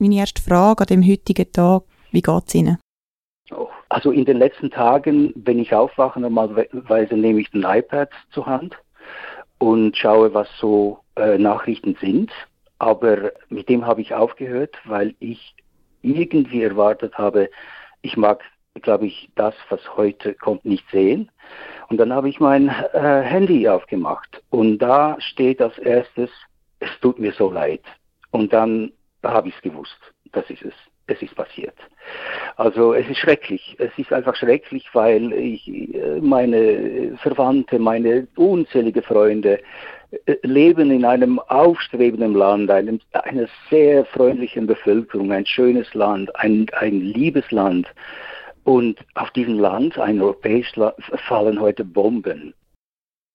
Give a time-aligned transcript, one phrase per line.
[0.00, 1.82] Meine erste Frage an dem heutigen Tag,
[2.12, 2.78] wie geht es Ihnen?
[3.50, 8.46] Oh, also in den letzten Tagen, wenn ich aufwache, normalerweise nehme ich den iPad zur
[8.46, 8.76] Hand
[9.58, 12.30] und schaue, was so äh, Nachrichten sind.
[12.78, 15.56] Aber mit dem habe ich aufgehört, weil ich
[16.02, 17.50] irgendwie erwartet habe,
[18.02, 18.40] ich mag,
[18.74, 21.28] glaube ich, das, was heute kommt, nicht sehen.
[21.88, 26.30] Und dann habe ich mein äh, Handy aufgemacht und da steht als erstes,
[26.78, 27.82] es tut mir so leid.
[28.30, 28.92] Und dann
[29.22, 29.98] habe ich es gewusst,
[30.32, 30.74] das ist es
[31.08, 31.74] es ist passiert.
[32.56, 33.76] Also es ist schrecklich.
[33.78, 39.60] Es ist einfach schrecklich, weil ich äh, meine Verwandte, meine unzählige Freunde
[40.26, 46.66] äh, leben in einem aufstrebenden Land, einem, einer sehr freundlichen Bevölkerung, ein schönes Land, ein,
[46.72, 47.86] ein liebes Land.
[48.64, 50.96] Und auf diesem Land, ein europäisches Land,
[51.26, 52.52] fallen heute Bomben.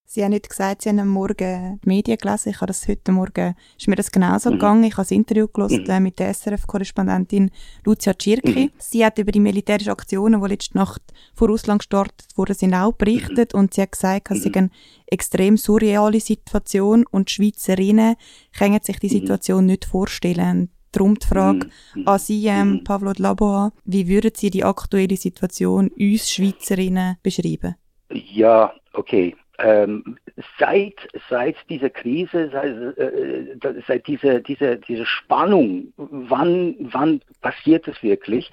[0.05, 2.49] Sie haben nicht gesagt, Sie haben am Morgen die Medien gelesen.
[2.49, 4.53] Ich habe das heute Morgen, ist mir das genauso mhm.
[4.53, 4.83] gegangen.
[4.83, 6.03] Ich habe ein Interview gelesen mhm.
[6.03, 7.49] mit der SRF-Korrespondentin
[7.83, 8.65] Lucia Tschirki.
[8.65, 8.71] Mhm.
[8.77, 11.01] Sie hat über die militärischen Aktionen, die letzte Nacht
[11.33, 13.53] vor Russland gestartet wurden, sind auch berichtet.
[13.53, 14.69] Und sie hat gesagt, es sei eine
[15.07, 18.15] extrem surreale Situation und die Schweizerinnen
[18.55, 20.69] können sich die Situation nicht vorstellen.
[20.91, 21.69] Darum die Frage
[22.05, 27.75] an Sie, ähm, Pavlo Laboa, wie würden Sie die aktuelle Situation uns Schweizerinnen beschreiben?
[28.11, 30.17] Ja, okay ähm,
[30.57, 30.95] seit,
[31.29, 38.51] seit dieser Krise, seit, äh, seit dieser, dieser, dieser Spannung, wann, wann passiert es wirklich?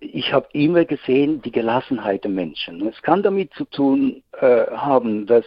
[0.00, 2.86] Ich habe immer gesehen die Gelassenheit der Menschen.
[2.86, 5.44] es kann damit zu tun äh, haben, dass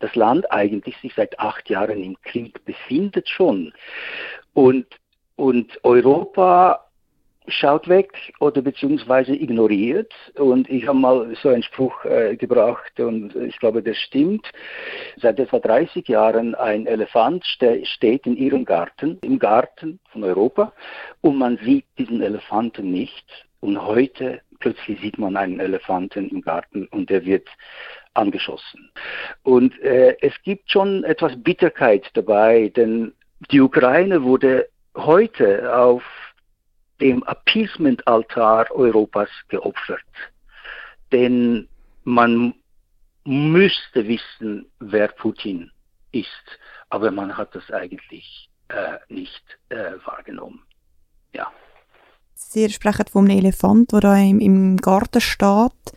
[0.00, 3.72] das Land eigentlich sich seit acht Jahren im Krieg befindet schon.
[4.52, 4.86] Und,
[5.36, 6.83] und Europa
[7.46, 10.12] schaut weg oder beziehungsweise ignoriert.
[10.36, 14.50] Und ich habe mal so einen Spruch äh, gebracht und ich glaube, der stimmt.
[15.16, 20.72] Seit etwa 30 Jahren ein Elefant ste steht in ihrem Garten, im Garten von Europa
[21.20, 23.26] und man sieht diesen Elefanten nicht.
[23.60, 27.48] Und heute plötzlich sieht man einen Elefanten im Garten und der wird
[28.14, 28.90] angeschossen.
[29.42, 33.12] Und äh, es gibt schon etwas Bitterkeit dabei, denn
[33.50, 36.02] die Ukraine wurde heute auf
[37.04, 40.00] dem Appeasement-Altar Europas geopfert.
[41.12, 41.68] Denn
[42.04, 42.54] man
[43.24, 45.70] müsste wissen, wer Putin
[46.12, 46.46] ist,
[46.88, 50.62] aber man hat das eigentlich äh, nicht äh, wahrgenommen.
[51.34, 51.52] Ja.
[52.34, 55.92] Sie sprechen von einem Elefant, der da im, im Garten steht.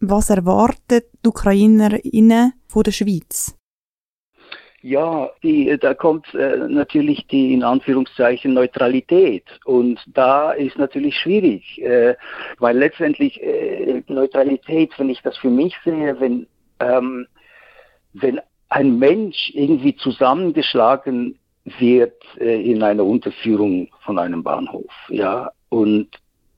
[0.00, 3.56] Was erwartet die Ukrainerinnen von der Schweiz?
[4.82, 9.44] Ja, die, da kommt äh, natürlich die in Anführungszeichen Neutralität.
[9.64, 12.16] Und da ist natürlich schwierig, äh,
[12.58, 16.48] weil letztendlich äh, Neutralität, wenn ich das für mich sehe, wenn
[16.80, 17.26] ähm,
[18.12, 21.38] wenn ein Mensch irgendwie zusammengeschlagen
[21.78, 26.08] wird äh, in einer Unterführung von einem Bahnhof, ja, und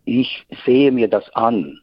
[0.04, 1.80] ich sehe mir das an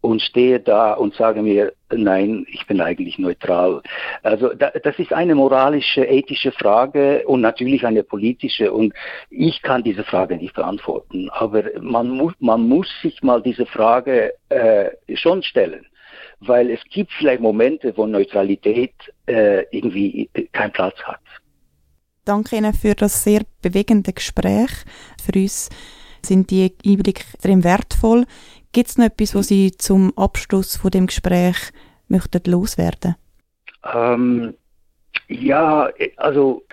[0.00, 3.82] und stehe da und sage mir, nein, ich bin eigentlich neutral.
[4.22, 8.94] Also da, das ist eine moralische, ethische Frage und natürlich eine politische und
[9.30, 11.28] ich kann diese Frage nicht beantworten.
[11.30, 15.84] Aber man muss, man muss sich mal diese Frage äh, schon stellen,
[16.40, 18.94] weil es gibt vielleicht Momente, wo Neutralität
[19.26, 21.20] äh, irgendwie keinen Platz hat.
[22.24, 24.70] Danke Ihnen für das sehr bewegende Gespräch.
[25.24, 25.70] Für uns
[26.24, 28.26] sind die Einblicke extrem wertvoll.
[28.72, 31.56] Gibt es noch etwas, was Sie zum Abschluss von dem Gespräch
[32.08, 33.16] möchten loswerden?
[33.92, 34.54] Ähm,
[35.28, 36.64] ja, also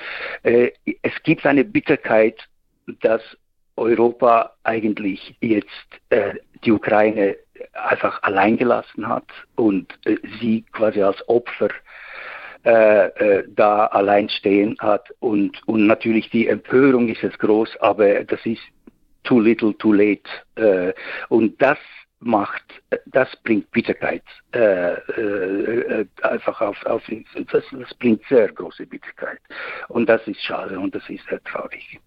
[0.44, 2.40] äh, es gibt eine Bitterkeit,
[3.02, 3.22] dass
[3.76, 5.68] Europa eigentlich jetzt
[6.10, 7.36] äh, die Ukraine
[7.74, 11.70] einfach allein gelassen hat und äh, sie quasi als Opfer
[12.64, 18.24] äh, äh, da allein stehen hat und, und natürlich die Empörung ist jetzt groß, aber
[18.24, 18.62] das ist
[19.26, 20.24] too little, too late.
[20.56, 20.94] Äh,
[21.30, 21.78] und das
[22.20, 22.64] macht,
[23.06, 27.04] das bringt Bitterkeit äh, äh, einfach auf, auf
[27.52, 29.40] das, das bringt sehr große Bitterkeit.
[29.90, 32.00] Und das ist schade und das ist sehr traurig.